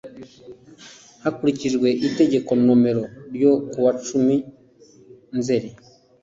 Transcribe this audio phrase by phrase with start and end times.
[1.23, 2.75] Hakurikijwe Itegeko No
[3.33, 4.35] ryo kuwa cumi
[5.37, 5.69] nzeri